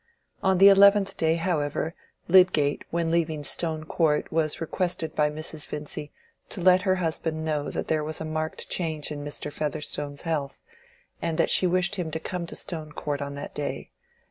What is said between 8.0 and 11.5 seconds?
was a marked change in Mr. Featherstone's health, and